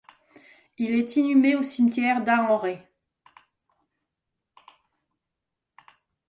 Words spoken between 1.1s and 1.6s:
inhumé